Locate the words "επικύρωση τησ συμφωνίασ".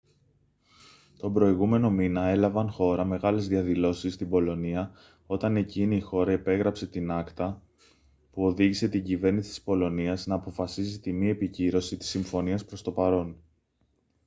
11.29-12.65